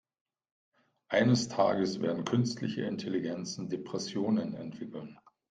Eines 1.09 1.47
Tages 1.47 2.01
werden 2.01 2.25
künstliche 2.25 2.81
Intelligenzen 2.81 3.69
Depressionen 3.69 4.55
entwickeln. 4.55 5.19